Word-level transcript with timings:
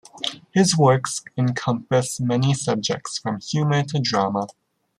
His 0.49 0.75
works 0.75 1.23
encompass 1.37 2.19
many 2.19 2.55
subjects 2.55 3.19
from 3.19 3.39
humour 3.39 3.83
to 3.83 3.99
drama. 3.99 4.47